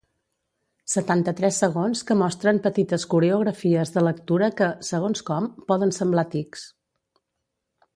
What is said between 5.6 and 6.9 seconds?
poden semblar tics.